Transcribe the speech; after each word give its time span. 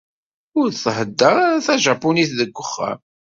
Ur 0.59 0.67
thedder 0.83 1.35
ara 1.45 1.63
tajapunit 1.65 2.31
deg 2.39 2.51
uxxam. 2.63 2.99